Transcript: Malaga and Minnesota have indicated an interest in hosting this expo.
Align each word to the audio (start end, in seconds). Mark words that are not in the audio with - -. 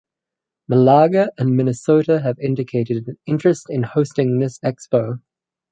Malaga 0.67 1.29
and 1.37 1.55
Minnesota 1.55 2.21
have 2.21 2.39
indicated 2.39 3.07
an 3.07 3.19
interest 3.27 3.67
in 3.69 3.83
hosting 3.83 4.39
this 4.39 4.57
expo. 4.65 5.19